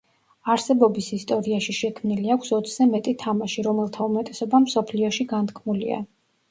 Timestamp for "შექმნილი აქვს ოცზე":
1.81-2.89